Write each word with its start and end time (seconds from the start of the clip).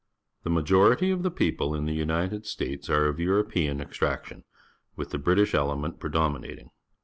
The 0.41 0.49
majority 0.49 1.11
of 1.11 1.21
the 1.21 1.29
people 1.29 1.75
in 1.75 1.85
the 1.85 1.93
United 1.93 2.47
States 2.47 2.89
are 2.89 3.05
of 3.05 3.19
European 3.19 3.79
ex 3.79 3.97
traction, 3.97 4.45
with 4.95 5.11
the 5.11 5.19
British 5.19 5.53
ele 5.53 5.77
ment 5.77 5.99
predomin 5.99 6.43
ating. 6.43 6.71